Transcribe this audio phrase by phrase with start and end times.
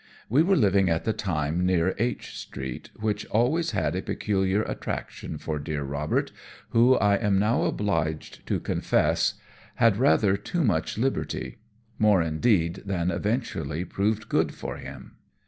[0.29, 5.37] We were living at the time near H Street, which always had a peculiar attraction
[5.37, 6.31] for dear Robert,
[6.69, 9.35] who, I am now obliged to confess,
[9.75, 11.59] had rather too much liberty
[11.99, 15.17] more, indeed, than eventually proved good for him.